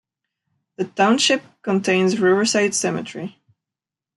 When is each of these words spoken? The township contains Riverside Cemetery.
The 0.77 0.85
township 0.85 1.43
contains 1.61 2.19
Riverside 2.19 2.73
Cemetery. 2.73 3.37